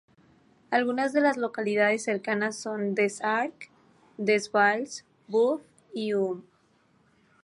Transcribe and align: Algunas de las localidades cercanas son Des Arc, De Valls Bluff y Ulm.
Algunas 0.71 1.13
de 1.13 1.21
las 1.21 1.37
localidades 1.37 2.01
cercanas 2.05 2.55
son 2.55 2.95
Des 2.95 3.21
Arc, 3.23 3.69
De 4.17 4.41
Valls 4.51 5.05
Bluff 5.27 5.61
y 5.93 6.15
Ulm. 6.15 6.41